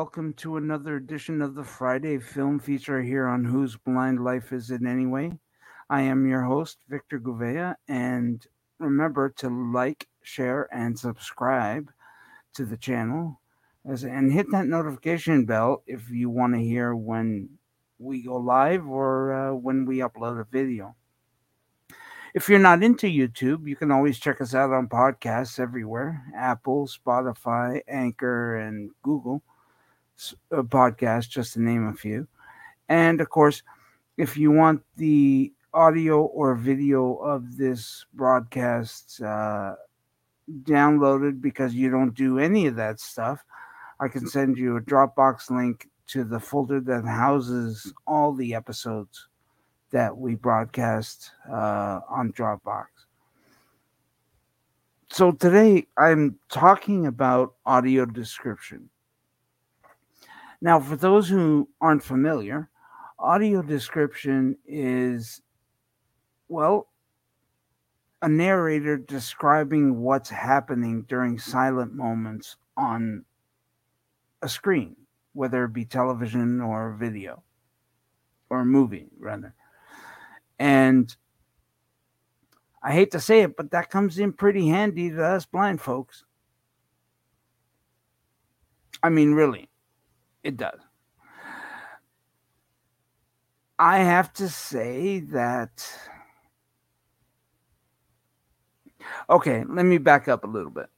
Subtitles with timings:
[0.00, 4.70] Welcome to another edition of the Friday Film Feature here on Whose Blind Life Is
[4.70, 5.32] It Anyway?
[5.90, 8.46] I am your host, Victor Gouveia, and
[8.78, 11.90] remember to like, share, and subscribe
[12.54, 13.40] to the channel
[13.84, 17.48] as, and hit that notification bell if you want to hear when
[17.98, 20.94] we go live or uh, when we upload a video.
[22.36, 26.86] If you're not into YouTube, you can always check us out on podcasts everywhere Apple,
[26.86, 29.42] Spotify, Anchor, and Google
[30.52, 32.26] uh, podcasts, just to name a few.
[32.88, 33.62] And of course,
[34.16, 39.74] if you want the audio or video of this broadcast uh,
[40.62, 43.44] downloaded because you don't do any of that stuff,
[44.00, 49.28] I can send you a Dropbox link to the folder that houses all the episodes
[49.90, 52.86] that we broadcast uh, on Dropbox.
[55.10, 58.90] So today I'm talking about audio description.
[60.60, 62.68] Now, for those who aren't familiar,
[63.18, 65.40] audio description is,
[66.48, 66.88] well,
[68.22, 73.24] a narrator describing what's happening during silent moments on
[74.42, 74.96] a screen,
[75.32, 77.42] whether it be television or video
[78.50, 79.54] or movie, rather.
[80.58, 81.14] And
[82.82, 86.24] I hate to say it, but that comes in pretty handy to us blind folks.
[89.02, 89.68] I mean, really,
[90.42, 90.80] it does.
[93.78, 95.86] I have to say that.
[99.30, 100.88] Okay, let me back up a little bit.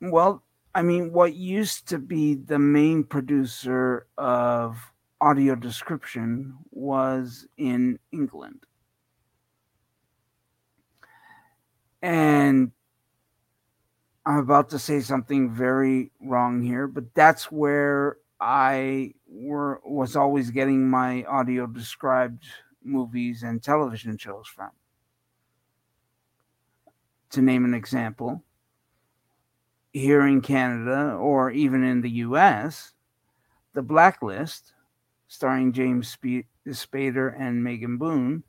[0.00, 0.42] well,
[0.74, 4.78] I mean, what used to be the main producer of
[5.20, 8.64] audio description was in England.
[12.02, 12.72] And
[14.26, 20.50] I'm about to say something very wrong here, but that's where I were was always
[20.50, 22.44] getting my audio described
[22.82, 24.70] movies and television shows from.
[27.30, 28.42] To name an example,
[29.92, 32.94] here in Canada or even in the US,
[33.74, 34.72] The Blacklist,
[35.28, 36.18] starring James
[36.66, 38.42] Spader and Megan Boone,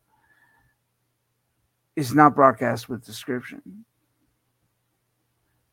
[1.96, 3.86] is not broadcast with description.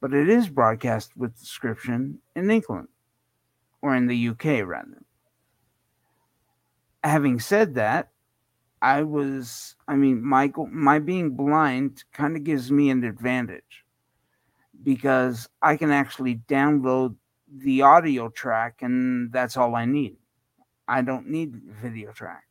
[0.04, 2.88] But it is broadcast with description in England,
[3.80, 5.02] or in the UK rather.
[7.02, 8.10] Having said that,
[8.82, 13.86] I was, I mean, my, my being blind kind of gives me an advantage
[14.82, 17.16] because I can actually download
[17.50, 20.16] the audio track and that's all I need.
[20.86, 22.44] I don't need video track.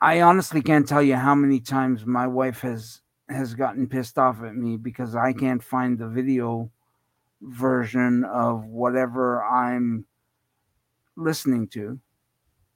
[0.00, 3.00] I honestly can't tell you how many times my wife has
[3.30, 6.70] has gotten pissed off at me because I can't find the video
[7.40, 10.04] version of whatever I'm
[11.16, 11.98] listening to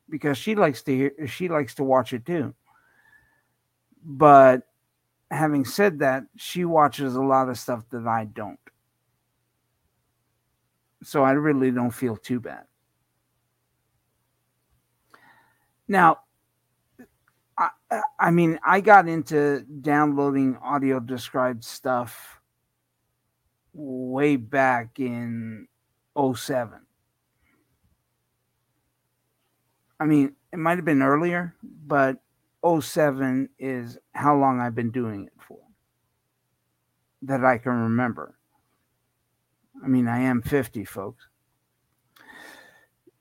[0.08, 2.54] because she likes to hear she likes to watch it too.
[4.04, 4.62] But
[5.30, 8.58] having said that, she watches a lot of stuff that I don't.
[11.02, 12.64] So I really don't feel too bad.
[15.86, 16.20] Now,
[18.18, 22.40] I, mean, I got into downloading audio described stuff
[23.72, 25.66] way back in
[26.16, 26.80] 07.
[30.00, 32.18] I mean, it might have been earlier, but
[32.80, 35.58] 07 is how long I've been doing it for
[37.22, 38.36] that I can remember.
[39.82, 41.26] I mean, I am 50, folks.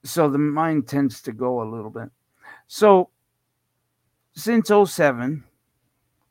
[0.03, 2.09] So the mind tends to go a little bit.
[2.67, 3.09] So
[4.35, 5.43] since 07,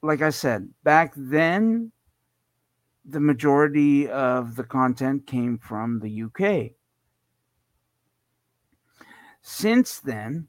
[0.02, 1.92] like I said, back then,
[3.04, 6.72] the majority of the content came from the UK.
[9.42, 10.48] Since then,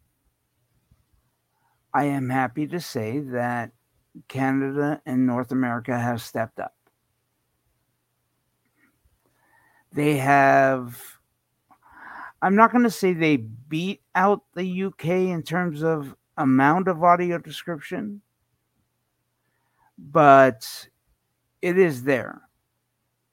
[1.94, 3.72] I am happy to say that
[4.28, 6.76] Canada and North America have stepped up.
[9.92, 11.00] They have,
[12.42, 17.04] I'm not going to say they beat out the UK in terms of amount of
[17.04, 18.22] audio description,
[19.98, 20.88] but
[21.62, 22.42] it is there.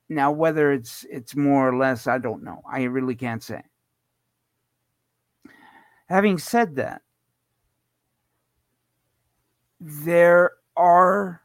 [0.08, 2.62] Now, whether it's it's more or less, I don't know.
[2.70, 3.62] I really can't say.
[6.08, 7.02] Having said that,
[9.79, 11.41] there are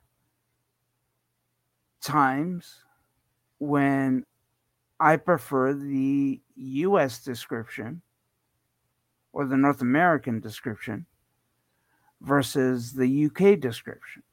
[2.02, 2.82] times
[3.60, 4.26] when
[5.00, 8.02] I prefer the US description
[9.34, 11.06] or the North American description
[12.22, 14.24] versus the UK description.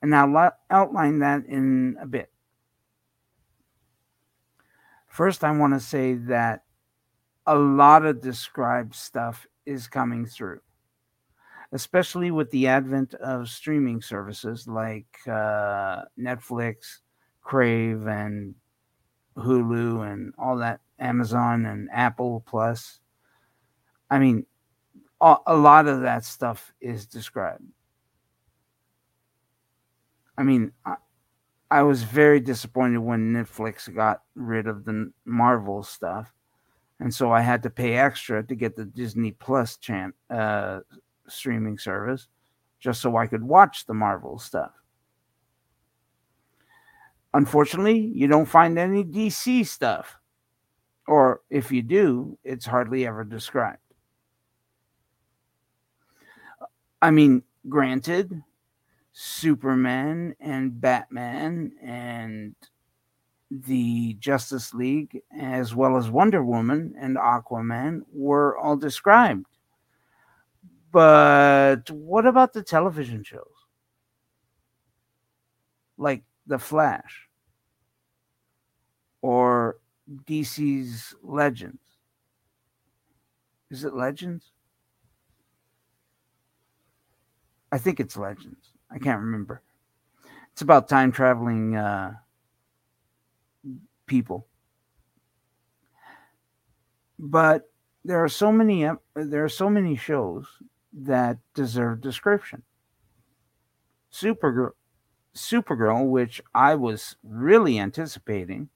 [0.00, 2.30] And I'll outline that in a bit.
[5.08, 6.62] First, I want to say that
[7.46, 10.60] a lot of described stuff is coming through,
[11.72, 16.98] especially with the advent of streaming services like uh, Netflix,
[17.42, 18.54] Crave, and
[19.36, 23.00] Hulu, and all that, Amazon and Apple Plus.
[24.10, 24.46] I mean,
[25.20, 27.64] a lot of that stuff is described.
[30.36, 30.94] I mean, I,
[31.70, 36.32] I was very disappointed when Netflix got rid of the Marvel stuff
[37.00, 40.80] and so I had to pay extra to get the Disney Plus chan- uh,
[41.28, 42.28] streaming service,
[42.80, 44.72] just so I could watch the Marvel stuff.
[47.34, 50.18] Unfortunately, you don't find any DC stuff,
[51.06, 53.78] or if you do, it's hardly ever described.
[57.00, 58.42] I mean, granted,
[59.12, 62.54] Superman and Batman and
[63.50, 69.46] the Justice League, as well as Wonder Woman and Aquaman, were all described.
[70.90, 73.44] But what about the television shows?
[75.96, 77.28] Like The Flash
[79.22, 79.78] or
[80.24, 81.82] DC's Legends?
[83.70, 84.52] Is it Legends?
[87.70, 88.72] I think it's Legends.
[88.90, 89.62] I can't remember.
[90.52, 91.76] It's about time traveling.
[91.76, 92.14] Uh,
[94.08, 94.48] people.
[97.20, 97.70] But
[98.04, 100.46] there are so many there are so many shows
[100.92, 102.62] that deserve description.
[104.10, 104.70] Supergirl,
[105.34, 108.70] Supergirl, which I was really anticipating,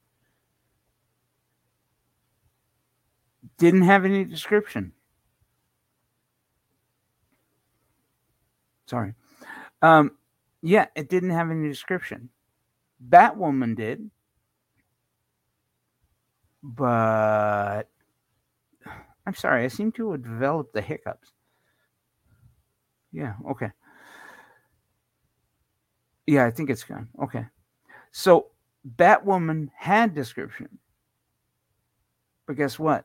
[3.56, 4.93] didn't have any description.
[8.93, 9.15] Sorry.
[9.81, 10.12] Um,
[10.61, 12.29] yeah, it didn't have any description.
[13.09, 14.11] Batwoman did
[16.62, 17.85] but
[19.27, 21.33] I'm sorry, I seem to have developed the hiccups.
[23.12, 23.71] Yeah, okay.
[26.27, 27.09] Yeah, I think it's gone.
[27.23, 27.44] Okay.
[28.12, 28.49] So
[28.97, 30.79] Batwoman had description.
[32.47, 33.05] But guess what?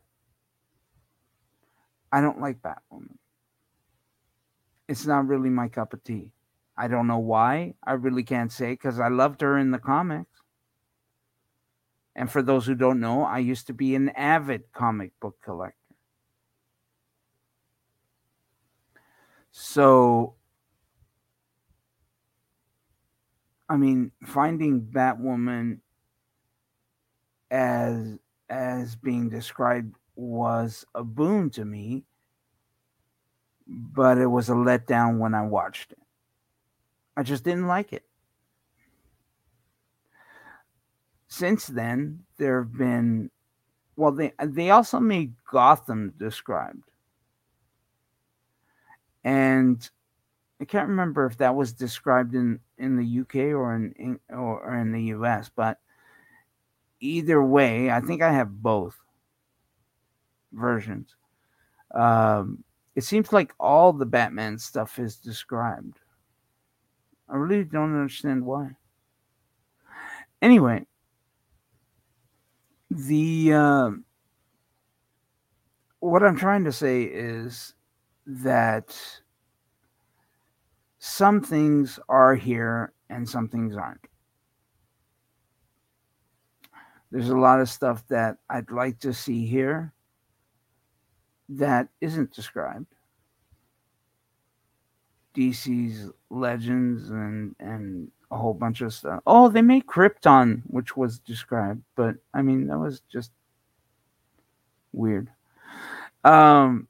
[2.11, 3.17] I don't like Batwoman.
[4.87, 6.31] It's not really my cup of tea.
[6.77, 7.73] I don't know why.
[7.83, 10.41] I really can't say because I loved her in the comics.
[12.15, 15.75] And for those who don't know, I used to be an avid comic book collector.
[19.51, 20.35] So,
[23.69, 25.79] I mean, finding Batwoman
[27.49, 28.19] as
[28.49, 32.03] as being described was a boon to me,
[33.67, 35.99] but it was a letdown when I watched it.
[37.15, 38.03] I just didn't like it.
[41.27, 43.29] since then, there have been,
[43.95, 46.89] well, they they also made Gotham described,
[49.23, 49.87] and
[50.61, 54.75] I can't remember if that was described in in the UK or in, in or
[54.75, 55.79] in the US, but
[56.99, 58.95] either way, I think I have both
[60.53, 61.15] versions.
[61.93, 62.63] Um,
[62.97, 65.99] it seems like all the Batman stuff is described.
[67.29, 68.71] I really don't understand why.
[70.41, 70.87] Anyway,
[72.89, 73.91] the uh,
[75.99, 77.75] what I'm trying to say is
[78.25, 78.99] that
[80.97, 84.07] some things are here and some things aren't.
[87.11, 89.93] There's a lot of stuff that I'd like to see here
[91.49, 92.87] that isn't described.
[95.35, 99.21] DC's legends and and a whole bunch of stuff.
[99.25, 103.31] Oh, they made Krypton, which was described, but I mean that was just
[104.91, 105.29] weird.
[106.23, 106.87] Um,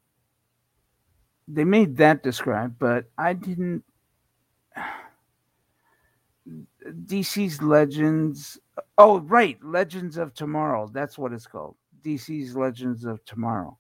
[1.48, 3.84] they made that described, but I didn't.
[7.06, 8.58] DC's Legends.
[8.98, 10.90] Oh, right, Legends of Tomorrow.
[10.94, 11.76] That's what it's called.
[12.04, 13.78] DC's Legends of Tomorrow.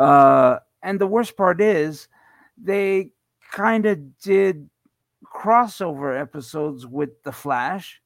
[0.00, 2.08] Uh, and the worst part is,
[2.56, 3.10] they
[3.52, 4.70] kind of did
[5.22, 8.00] crossover episodes with The Flash.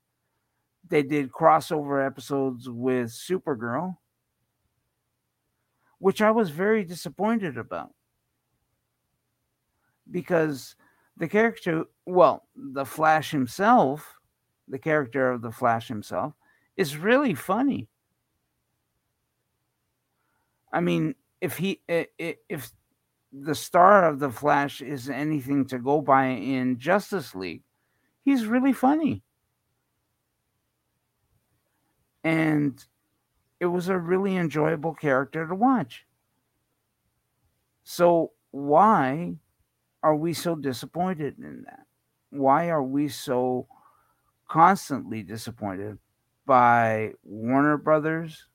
[0.89, 3.97] They did crossover episodes with Supergirl,
[5.99, 7.95] which I was very disappointed about.
[10.11, 10.75] Because
[11.17, 14.19] the character, well, the Flash himself,
[14.67, 16.35] the character of the Flash himself,
[16.77, 17.89] is really funny.
[20.73, 22.73] I mean, if he if
[23.31, 27.63] the star of the Flash is anything to go by in Justice League,
[28.25, 29.23] he's really funny.
[32.23, 32.83] And
[33.61, 36.07] it was a really enjoyable character to watch.
[37.83, 39.37] So, why
[40.03, 41.85] are we so disappointed in that?
[42.31, 43.69] Why are we so
[44.49, 45.99] constantly disappointed
[46.47, 48.49] by Warner Brothers?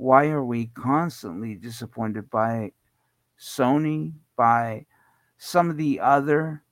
[0.00, 2.72] Why are we constantly disappointed by
[3.38, 4.86] Sony, by
[5.38, 6.62] some of the other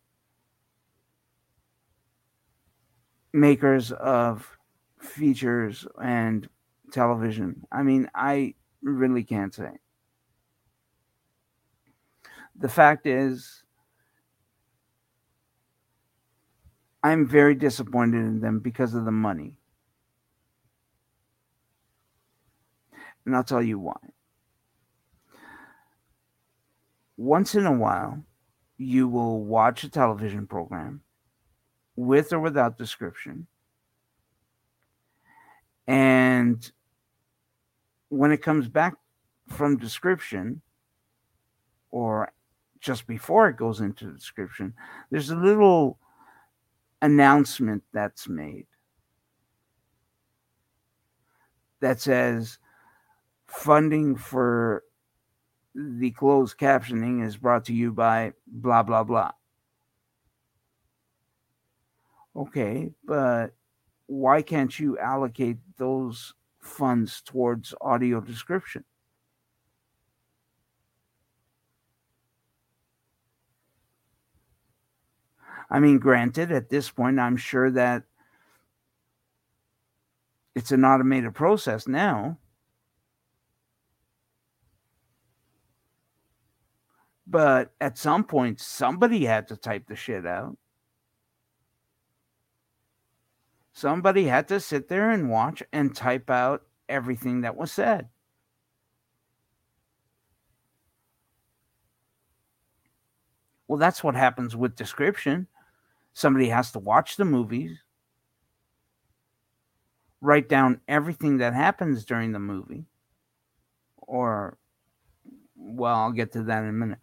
[3.32, 4.58] makers of
[4.98, 6.48] features and
[6.92, 7.66] television.
[7.70, 9.70] I mean, I really can't say.
[12.56, 13.62] The fact is,
[17.02, 19.57] I'm very disappointed in them because of the money.
[23.28, 23.98] And I'll tell you why.
[27.18, 28.24] Once in a while,
[28.78, 31.02] you will watch a television program
[31.94, 33.46] with or without description
[35.86, 36.72] and
[38.08, 38.94] when it comes back
[39.48, 40.62] from description,
[41.90, 42.32] or
[42.80, 44.72] just before it goes into description,
[45.10, 45.98] there's a little
[47.02, 48.66] announcement that's made
[51.80, 52.58] that says
[53.48, 54.84] funding for
[55.74, 59.32] the closed captioning is brought to you by blah blah blah.
[62.36, 63.48] Okay, but
[64.06, 68.84] why can't you allocate those funds towards audio description?
[75.70, 78.04] I mean, granted, at this point, I'm sure that
[80.54, 82.38] it's an automated process now.
[87.30, 90.56] But at some point, somebody had to type the shit out.
[93.74, 98.08] Somebody had to sit there and watch and type out everything that was said.
[103.68, 105.46] Well, that's what happens with description.
[106.14, 107.78] Somebody has to watch the movies,
[110.22, 112.86] write down everything that happens during the movie,
[113.98, 114.56] or,
[115.54, 116.98] well, I'll get to that in a minute.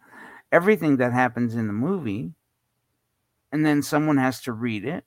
[0.50, 2.34] Everything that happens in the movie,
[3.52, 5.04] and then someone has to read it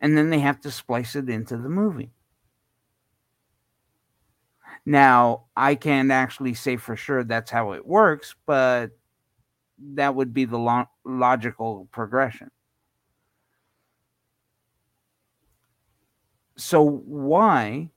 [0.00, 2.12] and then they have to splice it into the movie.
[4.84, 8.90] Now, I can't actually say for sure that's how it works, but
[9.94, 12.50] that would be the lo- logical progression.
[16.56, 17.90] So, why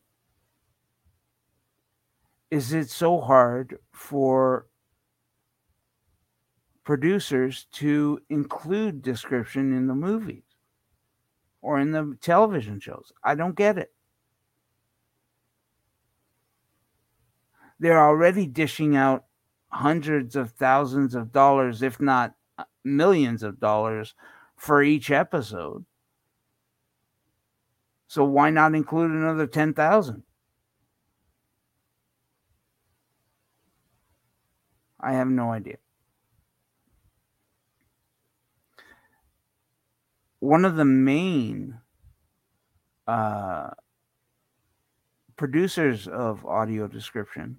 [2.52, 4.68] is it so hard for
[6.84, 10.44] producers to include description in the movies?
[11.64, 13.12] or in the television shows.
[13.24, 13.92] I don't get it.
[17.80, 19.24] They're already dishing out
[19.70, 24.14] hundreds of thousands of dollars, if not uh, millions of dollars,
[24.58, 25.86] for each episode.
[28.08, 30.22] So why not include another 10,000?
[35.00, 35.78] I have no idea.
[40.44, 41.80] One of the main
[43.08, 43.70] uh,
[45.38, 47.56] producers of audio description,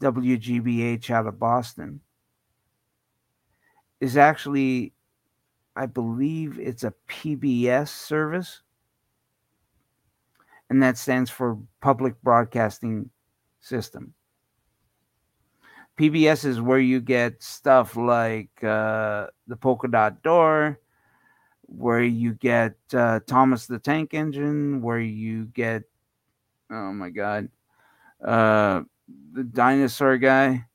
[0.00, 2.00] WGBH out of Boston,
[4.00, 4.94] is actually,
[5.76, 8.62] I believe it's a PBS service,
[10.70, 13.10] and that stands for Public Broadcasting
[13.60, 14.14] System.
[16.00, 20.78] PBS is where you get stuff like uh, the Polka Dot Door,
[21.76, 25.84] where you get uh, Thomas the Tank Engine, where you get,
[26.70, 27.48] oh my God,
[28.24, 28.82] uh,
[29.32, 30.66] the dinosaur guy.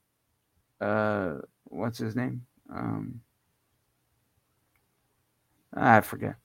[0.82, 1.36] Uh,
[1.66, 2.46] what's his name?
[2.70, 3.22] Um,
[5.74, 6.36] I forget.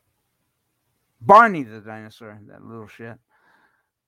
[1.20, 3.18] Barney the dinosaur, that little shit.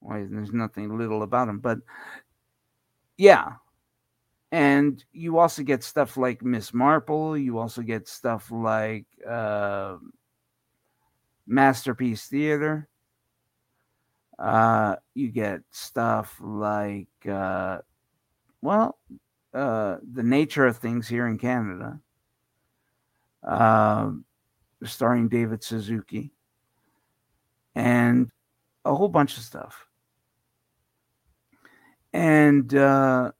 [0.00, 1.78] Why, there's nothing little about him, but
[3.16, 3.54] yeah.
[4.52, 7.36] And you also get stuff like Miss Marple.
[7.36, 9.96] You also get stuff like uh,
[11.46, 12.88] Masterpiece Theater.
[14.38, 17.78] Uh, you get stuff like, uh,
[18.62, 18.98] well,
[19.52, 22.00] uh, the nature of things here in Canada,
[23.46, 24.10] uh,
[24.82, 26.32] starring David Suzuki,
[27.74, 28.30] and
[28.84, 29.86] a whole bunch of stuff.
[32.12, 33.32] And uh,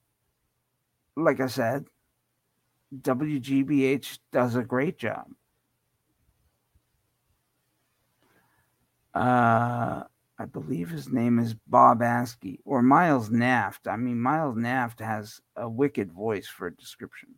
[1.16, 1.86] like I said,
[3.02, 5.26] WGBH does a great job.
[9.14, 10.02] Uh,
[10.38, 13.86] I believe his name is Bob Askey or Miles Naft.
[13.86, 17.30] I mean, Miles Naft has a wicked voice for a description.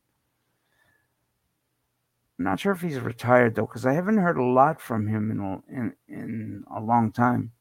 [2.38, 5.30] I'm not sure if he's retired though, because I haven't heard a lot from him
[5.30, 7.52] in a, in, in a long time.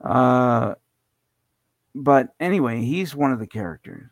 [0.00, 0.74] Uh,
[1.94, 4.10] but anyway, he's one of the characters.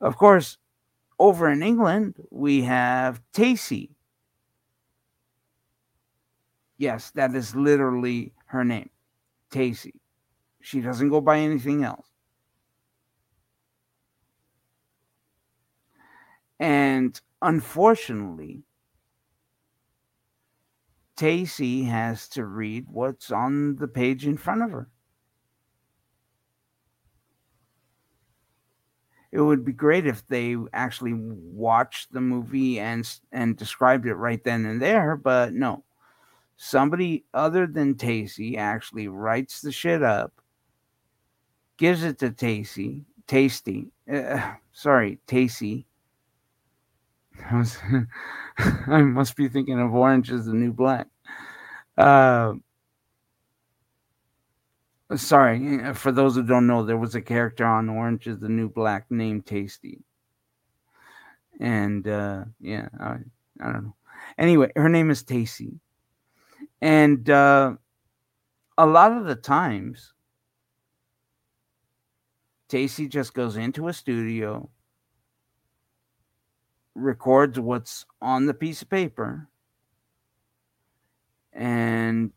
[0.00, 0.58] Of course,
[1.18, 3.90] over in England, we have Tacy.
[6.82, 8.90] Yes, that is literally her name,
[9.52, 9.92] Tacy.
[10.60, 12.08] She doesn't go by anything else.
[16.58, 18.64] And unfortunately,
[21.16, 24.88] Tacy has to read what's on the page in front of her.
[29.30, 34.42] It would be great if they actually watched the movie and and described it right
[34.42, 35.84] then and there, but no.
[36.64, 40.32] Somebody other than Tacy actually writes the shit up,
[41.76, 45.86] gives it to Tacy, Tasty, uh, sorry, Tacy,
[47.50, 47.78] I, was,
[48.86, 51.08] I must be thinking of Orange is the New Black.
[51.98, 52.54] Uh,
[55.16, 58.68] sorry, for those who don't know, there was a character on Orange is the New
[58.68, 59.98] Black named Tasty.
[61.58, 63.16] And uh, yeah, I,
[63.60, 63.96] I don't know.
[64.38, 65.80] Anyway, her name is Tacy.
[66.82, 67.76] And uh,
[68.76, 70.12] a lot of the times,
[72.68, 74.68] Tacy just goes into a studio,
[76.96, 79.48] records what's on the piece of paper
[81.52, 82.32] and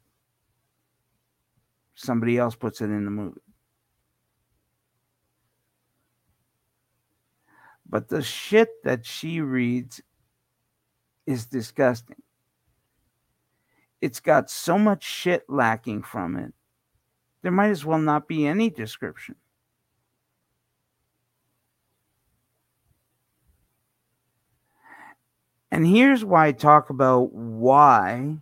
[1.95, 3.41] somebody else puts it in the movie.
[7.89, 10.01] But the shit that she reads
[11.25, 12.21] is disgusting.
[14.01, 16.53] It's got so much shit lacking from it.
[17.41, 19.35] There might as well not be any description.
[25.71, 28.37] And here's why I talk about why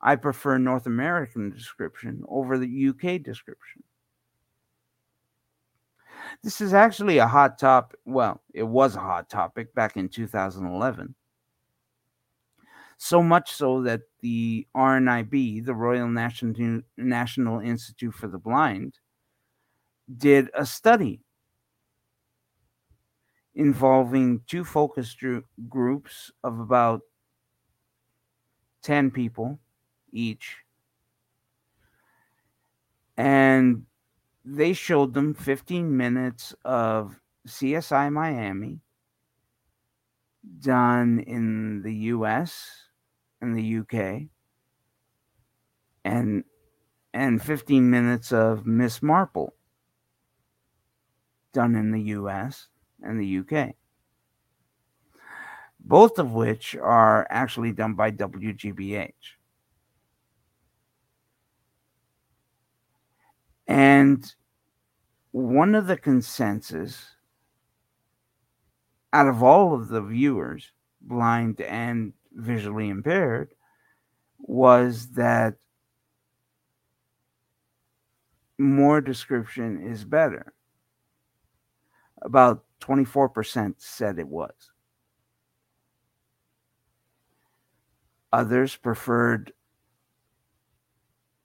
[0.00, 3.82] I prefer North American description over the UK description.
[6.42, 7.98] This is actually a hot topic.
[8.04, 11.14] Well, it was a hot topic back in 2011.
[13.04, 19.00] So much so that the RNIB, the Royal National, National Institute for the Blind,
[20.16, 21.20] did a study
[23.56, 25.16] involving two focus
[25.68, 27.00] groups of about
[28.84, 29.58] 10 people
[30.12, 30.58] each.
[33.16, 33.84] And
[34.44, 38.78] they showed them 15 minutes of CSI Miami
[40.60, 42.90] done in the US
[43.42, 44.28] and the UK
[46.04, 46.44] and
[47.12, 49.54] and 15 minutes of Miss Marple
[51.52, 52.68] done in the US
[53.02, 53.74] and the UK.
[55.78, 59.12] Both of which are actually done by WGBH.
[63.66, 64.34] And
[65.32, 67.10] one of the consensus
[69.12, 73.54] out of all of the viewers, blind and visually impaired,
[74.38, 75.54] was that
[78.58, 80.52] more description is better.
[82.22, 84.72] About 24% said it was.
[88.32, 89.52] Others preferred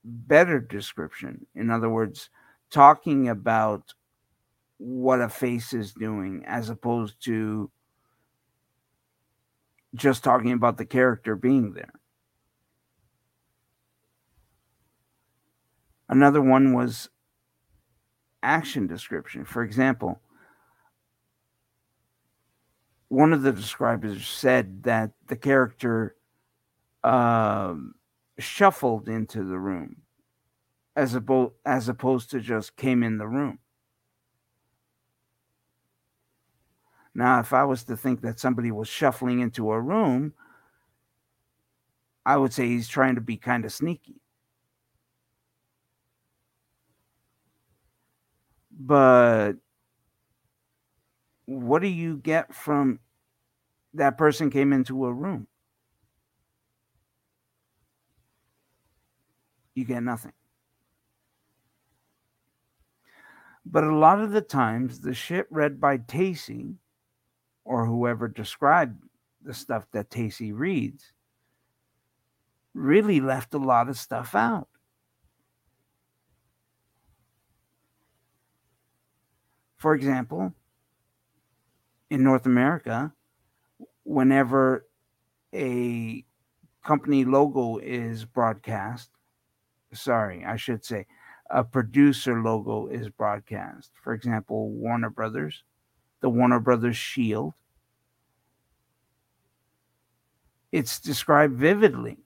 [0.04, 1.46] better description.
[1.54, 2.30] In other words,
[2.70, 3.94] talking about
[4.78, 7.70] what a face is doing as opposed to
[9.94, 11.92] just talking about the character being there.
[16.08, 17.10] Another one was
[18.42, 19.44] action description.
[19.44, 20.20] For example,
[23.08, 26.16] one of the describers said that the character
[27.04, 27.94] um,
[28.38, 30.02] shuffled into the room
[30.94, 33.58] as, abo- as opposed to just came in the room.
[37.18, 40.34] Now, if I was to think that somebody was shuffling into a room,
[42.24, 44.20] I would say he's trying to be kind of sneaky.
[48.70, 49.54] But
[51.46, 53.00] what do you get from
[53.94, 55.48] that person came into a room?
[59.74, 60.34] You get nothing.
[63.66, 66.76] But a lot of the times, the shit read by Tacy
[67.68, 68.98] or whoever described
[69.42, 71.12] the stuff that Tacy reads
[72.72, 74.68] really left a lot of stuff out.
[79.76, 80.54] For example,
[82.08, 83.12] in North America,
[84.02, 84.86] whenever
[85.54, 86.24] a
[86.82, 89.10] company logo is broadcast,
[89.92, 91.06] sorry, I should say,
[91.50, 93.90] a producer logo is broadcast.
[94.02, 95.64] For example, Warner Brothers,
[96.20, 97.54] the Warner Brothers shield.
[100.72, 102.18] It's described vividly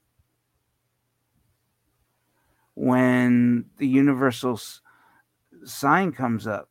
[2.74, 4.58] when the universal
[5.64, 6.68] sign comes up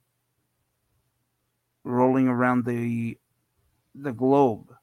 [1.83, 3.17] rolling around the
[3.95, 4.73] the globe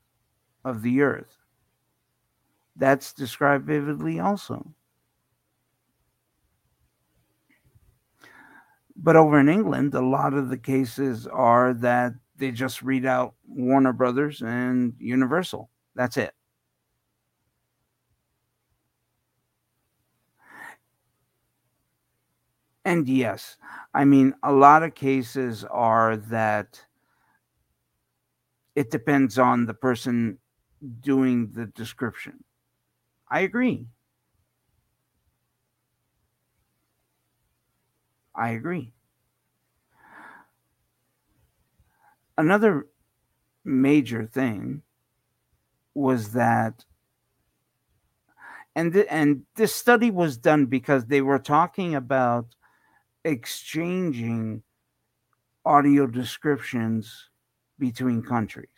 [0.65, 1.39] of the earth
[2.77, 4.75] that's described vividly also
[8.97, 13.35] but over in England a lot of the cases are that they just read out
[13.47, 16.35] Warner Brothers and Universal that's it
[22.85, 23.57] And yes,
[23.95, 26.85] I mean, a lot of cases are that
[28.75, 30.39] it depends on the person
[31.01, 32.45] doing the description.
[33.31, 33.89] I agree.
[38.35, 38.95] I agree.
[42.39, 42.87] Another
[43.65, 44.83] major thing
[45.93, 46.85] was that
[48.77, 52.55] and th- and this study was done because they were talking about
[53.25, 54.63] exchanging
[55.65, 57.29] audio descriptions
[57.77, 58.69] between countries.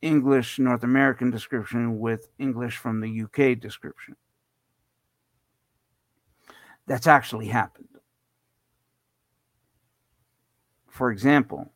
[0.00, 4.16] English North American description with English from the UK description.
[6.86, 7.95] That's actually happened.
[10.96, 11.70] For example,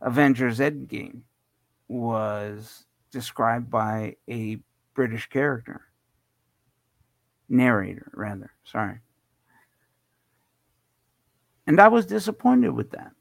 [0.00, 1.20] Avengers Endgame
[1.86, 4.58] was described by a
[4.94, 5.82] British character
[7.48, 8.50] narrator, rather.
[8.64, 8.98] Sorry.
[11.68, 13.12] And I was disappointed with that.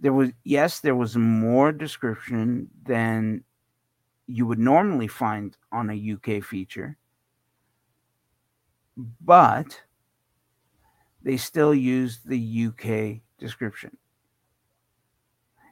[0.00, 3.44] There was, yes, there was more description than
[4.26, 6.98] you would normally find on a UK feature,
[8.96, 9.80] but
[11.22, 13.96] they still used the UK description.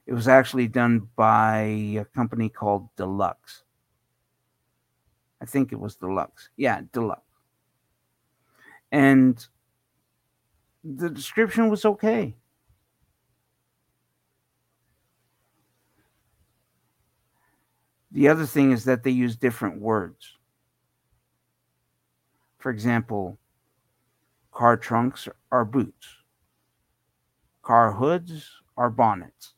[0.07, 1.61] It was actually done by
[1.99, 3.65] a company called Deluxe.
[5.41, 6.51] I think it was deluxe.
[6.57, 7.23] Yeah, deluxe.
[8.91, 9.47] And
[10.83, 12.35] the description was okay.
[18.11, 20.33] The other thing is that they use different words.
[22.59, 23.39] For example,
[24.59, 26.17] car trunks are boots,
[27.63, 29.55] car hoods are bonnets,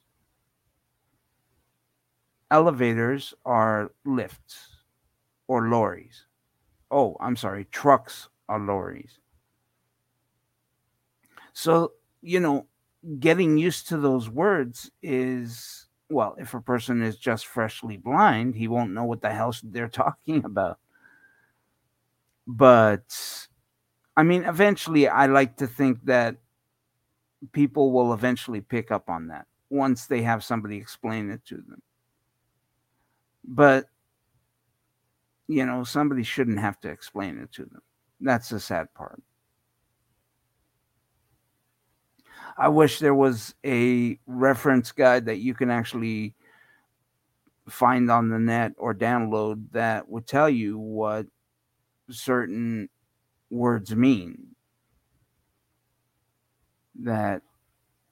[2.51, 4.69] elevators are lifts
[5.49, 6.27] or lorries.
[6.91, 9.21] Oh, I'm sorry, trucks are lorries.
[11.53, 12.67] So, you know,
[13.19, 18.67] getting used to those words is well, if a person is just freshly blind, he
[18.67, 20.79] won't know what the hell they're talking about.
[22.47, 23.49] But
[24.17, 26.37] I mean, eventually, I like to think that
[27.53, 31.81] people will eventually pick up on that once they have somebody explain it to them.
[33.45, 33.87] But
[35.49, 37.83] you know, somebody shouldn't have to explain it to them.
[38.21, 39.21] That's the sad part.
[42.57, 46.35] I wish there was a reference guide that you can actually
[47.69, 51.27] find on the net or download that would tell you what
[52.11, 52.89] certain
[53.51, 54.55] words mean.
[57.03, 57.43] That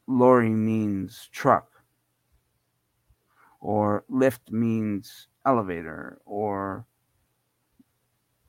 [0.06, 1.70] lorry means truck,
[3.60, 6.86] or lift means elevator, or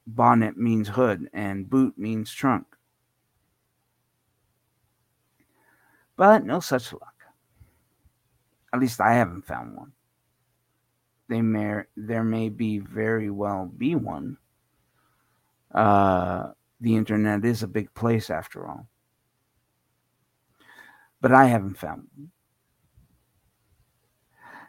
[0.07, 2.65] bonnet means hood and boot means trunk.
[6.15, 7.15] But no such luck.
[8.73, 9.93] At least I haven't found one.
[11.27, 14.37] They may, there may be very well be one.
[15.73, 18.87] Uh, the internet is a big place after all.
[21.21, 22.31] But I haven't found one.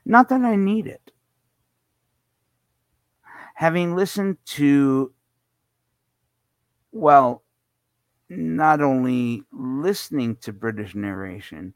[0.04, 1.10] Not that I need it.
[3.54, 5.12] Having listened to
[6.92, 7.42] well,
[8.30, 11.74] not only listening to British narration,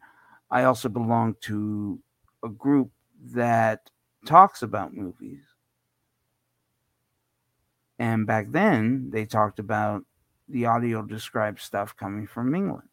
[0.50, 2.00] I also belong to
[2.44, 2.90] a group
[3.34, 3.90] that
[4.26, 5.44] talks about movies.
[7.98, 10.04] And back then, they talked about
[10.54, 12.88] the audio described stuff coming from England.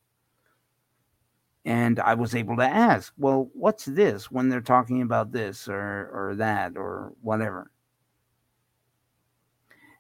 [1.64, 6.10] And I was able to ask, well, what's this when they're talking about this or,
[6.12, 7.70] or that or whatever?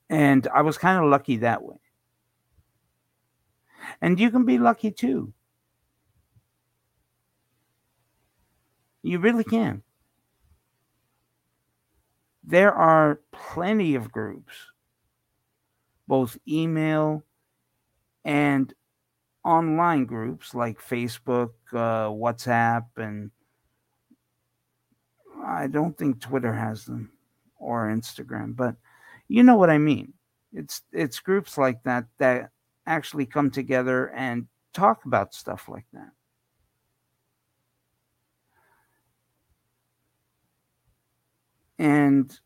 [0.10, 1.76] And I was kind of lucky that way.
[4.02, 5.32] And you can be lucky too.
[9.04, 9.84] You really can.
[12.44, 14.56] There are plenty of groups,
[16.08, 17.24] both email
[18.24, 18.74] and
[19.44, 23.32] online groups like Facebook, uh, WhatsApp, and
[25.44, 27.12] I don't think Twitter has them
[27.58, 28.76] or Instagram, but
[29.28, 30.14] you know what I mean.
[30.54, 32.50] It's it's groups like that that
[32.86, 36.12] actually come together and talk about stuff like that.
[41.80, 42.38] And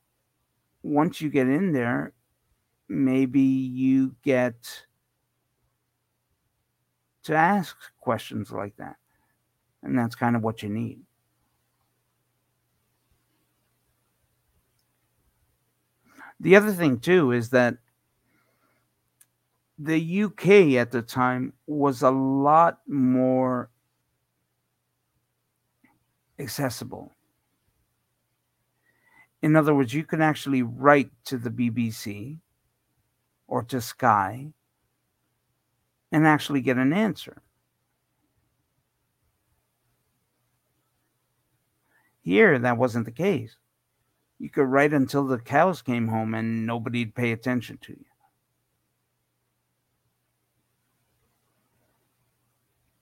[0.84, 2.14] once you get in there,
[2.88, 4.86] maybe you get
[7.26, 8.96] to ask questions like that.
[9.84, 11.00] And that's kind of what you need.
[16.40, 17.78] The other thing, too, is that
[19.78, 23.70] the UK at the time was a lot more
[26.40, 27.12] accessible.
[29.42, 32.40] In other words, you can actually write to the BBC
[33.48, 34.54] or to Sky
[36.16, 37.42] and actually get an answer.
[42.22, 43.58] Here, that wasn't the case.
[44.40, 48.06] You could write until the cows came home and nobody'd pay attention to you.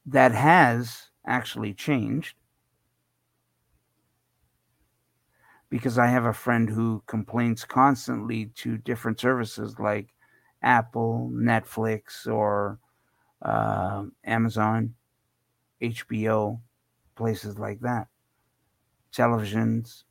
[0.08, 2.36] That has actually changed
[5.69, 10.08] because I have a friend who complains constantly to different services like
[10.63, 12.80] Apple, Netflix, or
[13.43, 14.95] uh, Amazon,
[15.82, 16.60] HBO,
[17.15, 18.08] places like that,
[19.12, 20.03] televisions,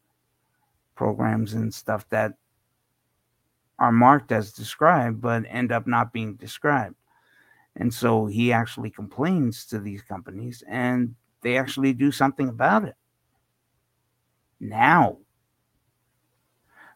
[0.94, 2.34] programs, and stuff that
[3.78, 6.94] are marked as described but end up not being described.
[7.74, 12.94] And so he actually complains to these companies and they actually do something about it
[14.60, 15.18] now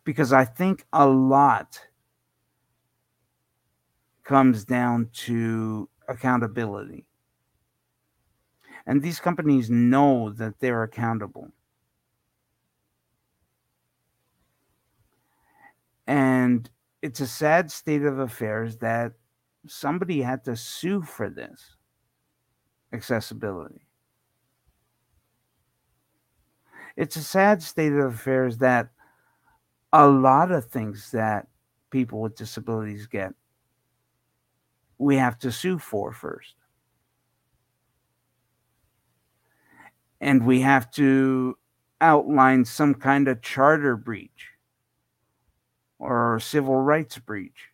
[0.05, 1.81] because I think a lot
[4.23, 7.05] comes down to accountability.
[8.87, 11.53] And these companies know that they're accountable.
[16.07, 16.71] And
[17.03, 19.13] it's a sad state of affairs that
[19.67, 21.77] somebody had to sue for this
[22.93, 23.87] accessibility.
[26.97, 28.89] It's a sad state of affairs that
[29.93, 31.49] a lot of things that
[31.91, 33.35] people with disabilities get,
[34.99, 36.55] we have to sue for first.
[40.21, 41.59] And we have to
[42.01, 44.51] outline some kind of charter breach
[45.99, 47.71] or civil rights breach.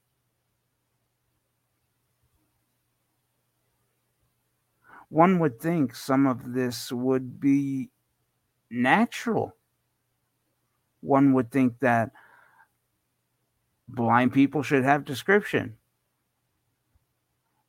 [5.08, 7.90] One would think some of this would be
[8.70, 9.54] natural
[11.02, 12.12] one would think that
[13.88, 15.76] blind people should have description.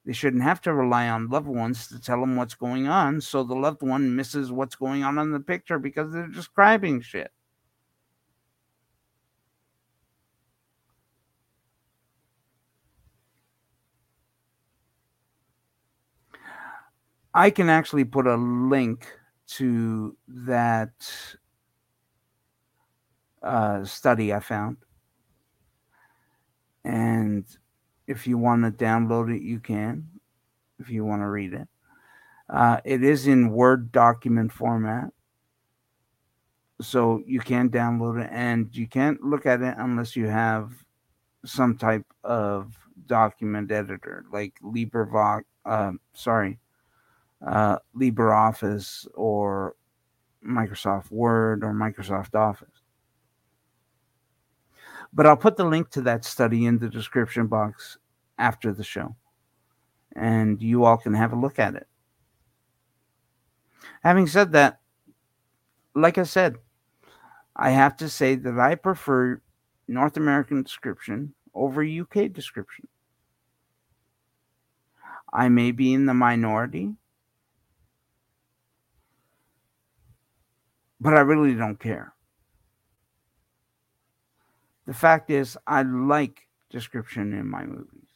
[0.06, 3.44] They shouldn't have to rely on loved ones to tell them what's going on, so
[3.44, 7.32] the loved one misses what's going on in the picture because they're describing shit.
[17.34, 19.08] I can actually put a link
[19.48, 20.92] to that
[23.42, 24.78] uh, study I found.
[26.86, 27.46] And
[28.08, 30.08] if you want to download it, you can,
[30.80, 31.68] if you want to read it.
[32.50, 35.10] Uh, it is in Word document format.
[36.82, 40.72] So you can download it and you can't look at it unless you have
[41.46, 46.60] some type of document editor like LibreVox, uh, sorry,
[47.46, 49.76] uh, LibreOffice or
[50.46, 52.83] Microsoft Word or Microsoft Office.
[55.13, 57.97] But I'll put the link to that study in the description box
[58.38, 59.15] after the show.
[60.15, 61.88] And you all can have a look at it.
[64.02, 64.80] Having said that,
[65.95, 66.58] like I said,
[67.56, 69.41] I have to say that I prefer
[69.88, 72.88] North American description over UK description.
[75.32, 76.93] I may be in the minority,
[80.99, 82.13] but I really don't care.
[84.86, 88.10] The fact is, I like description in my movies.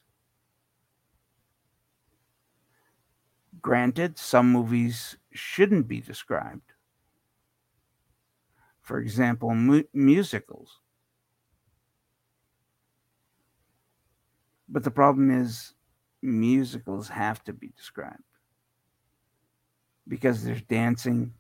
[3.62, 6.74] Granted, some movies shouldn't be described.
[8.82, 10.80] For example, mu- musicals.
[14.70, 15.74] But the problem is,
[16.22, 18.24] musicals have to be described
[20.08, 21.34] because there's dancing.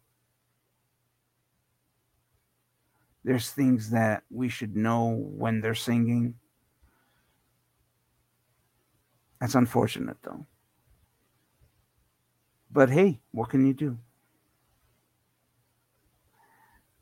[3.27, 6.35] There's things that we should know when they're singing.
[9.41, 10.45] That's unfortunate, though.
[12.71, 13.97] But hey, what can you do?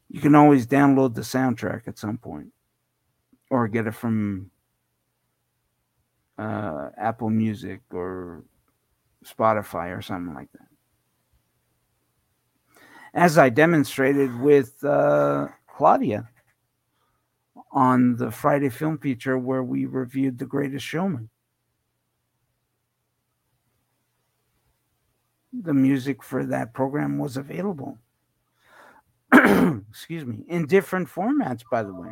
[0.10, 2.52] You can always download the soundtrack at some point
[3.52, 4.50] or get it from
[6.40, 8.44] uh, Apple Music or
[9.24, 10.70] Spotify or something like that.
[13.14, 16.30] As I demonstrated with uh, Claudia
[17.72, 21.30] on the Friday film feature where we reviewed The Greatest Showman.
[25.52, 27.98] The music for that program was available.
[29.34, 32.12] Excuse me, in different formats, by the way.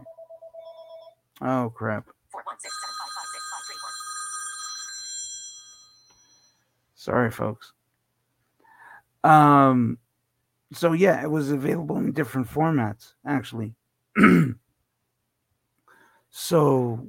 [1.41, 2.05] Oh, crap.
[6.95, 7.71] Sorry, folks.
[9.23, 9.97] Um,
[10.73, 13.75] so yeah, it was available in different formats, actually.
[16.29, 17.07] so,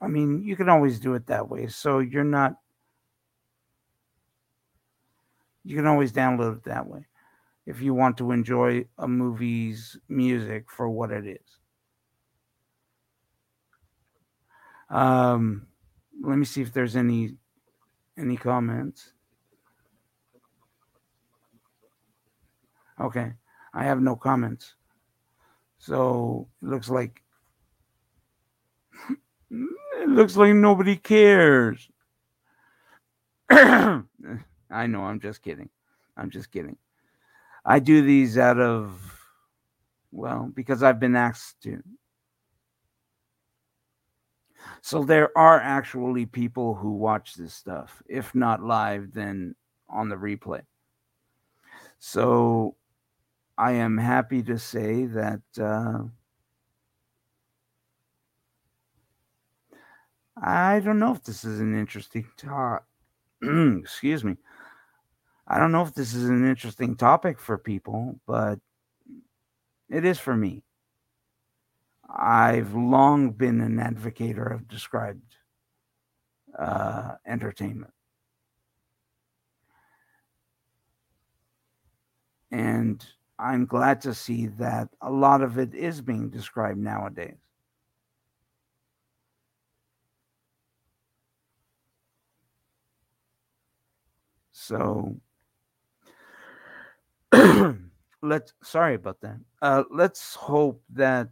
[0.00, 1.68] I mean, you can always do it that way.
[1.68, 2.56] So you're not,
[5.64, 7.06] you can always download it that way
[7.66, 11.58] if you want to enjoy a movie's music for what it is.
[14.90, 15.66] Um,
[16.22, 17.36] let me see if there's any
[18.18, 19.12] any comments.
[23.00, 23.32] Okay,
[23.74, 24.74] I have no comments.
[25.78, 27.22] So it looks like
[29.50, 31.88] it looks like nobody cares.
[33.50, 34.02] I
[34.70, 35.68] know, I'm just kidding.
[36.16, 36.76] I'm just kidding.
[37.64, 39.00] I do these out of
[40.12, 41.82] well, because I've been asked to.
[44.82, 49.54] So there are actually people who watch this stuff, if not live, then
[49.88, 50.62] on the replay.
[51.98, 52.76] So
[53.58, 56.04] I am happy to say that uh,
[60.42, 62.84] I don't know if this is an interesting talk.
[63.42, 64.36] Excuse me.
[65.46, 68.58] I don't know if this is an interesting topic for people, but
[69.90, 70.62] it is for me.
[72.08, 75.36] I've long been an advocate of described
[76.58, 77.92] uh, entertainment.
[82.50, 83.04] And
[83.42, 87.36] I'm glad to see that a lot of it is being described nowadays.
[94.52, 95.16] So
[98.22, 99.38] let's sorry about that.
[99.60, 101.28] Uh, let's hope that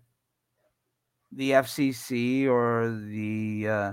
[1.31, 3.93] the FCC or the uh,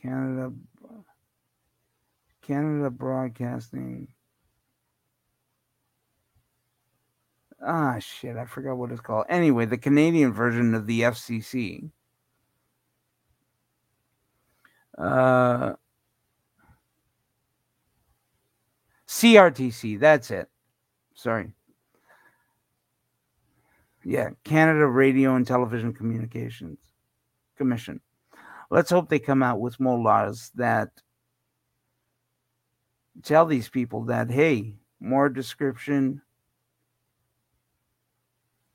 [0.00, 0.52] Canada
[2.40, 4.08] Canada Broadcasting.
[7.64, 9.26] Ah, shit, I forgot what it's called.
[9.28, 11.90] Anyway, the Canadian version of the FCC.
[14.98, 15.74] Uh,
[19.06, 20.48] CRTC, that's it.
[21.14, 21.52] Sorry
[24.04, 26.78] yeah, Canada Radio and Television Communications
[27.56, 28.00] Commission.
[28.70, 30.90] Let's hope they come out with more laws that
[33.22, 36.22] tell these people that hey, more description,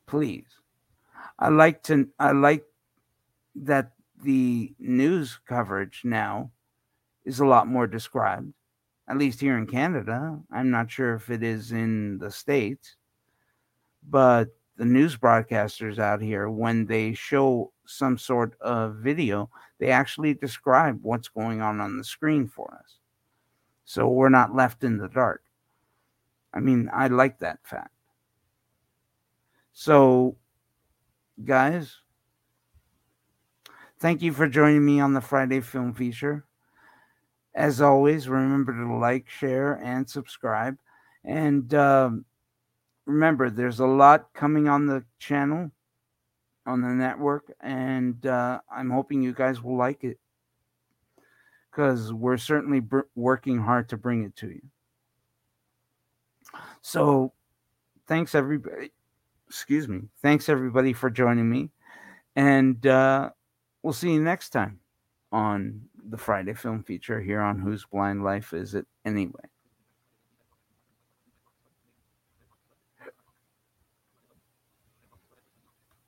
[0.08, 0.48] please.
[1.38, 2.64] I like to I like
[3.54, 3.92] that
[4.22, 6.50] the news coverage now
[7.24, 8.52] is a lot more described.
[9.08, 10.38] At least here in Canada.
[10.50, 12.96] I'm not sure if it is in the States.
[14.10, 20.34] But the news broadcasters out here, when they show some sort of video, they actually
[20.34, 22.98] describe what's going on on the screen for us.
[23.84, 25.42] So we're not left in the dark.
[26.52, 27.92] I mean, I like that fact.
[29.80, 30.36] So,
[31.44, 31.98] guys,
[34.00, 36.44] thank you for joining me on the Friday Film Feature.
[37.54, 40.78] As always, remember to like, share, and subscribe.
[41.22, 42.24] And, um,
[43.06, 45.70] remember, there's a lot coming on the channel,
[46.66, 50.18] on the network, and uh, I'm hoping you guys will like it
[51.70, 54.62] because we're certainly br- working hard to bring it to you.
[56.82, 57.32] So,
[58.08, 58.90] thanks everybody.
[59.48, 60.02] Excuse me.
[60.22, 61.70] Thanks everybody for joining me.
[62.36, 63.30] And uh,
[63.82, 64.80] we'll see you next time
[65.32, 69.44] on the Friday Film Feature here on Whose Blind Life Is It Anyway?